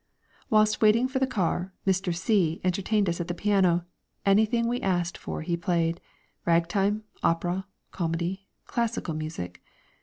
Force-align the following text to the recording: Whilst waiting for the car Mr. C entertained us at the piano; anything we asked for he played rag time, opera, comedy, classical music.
Whilst 0.49 0.81
waiting 0.81 1.07
for 1.07 1.19
the 1.19 1.27
car 1.27 1.73
Mr. 1.85 2.11
C 2.11 2.59
entertained 2.63 3.07
us 3.07 3.21
at 3.21 3.27
the 3.27 3.35
piano; 3.35 3.85
anything 4.25 4.67
we 4.67 4.81
asked 4.81 5.15
for 5.15 5.43
he 5.43 5.55
played 5.55 6.01
rag 6.43 6.67
time, 6.67 7.03
opera, 7.21 7.67
comedy, 7.91 8.47
classical 8.65 9.13
music. 9.13 9.61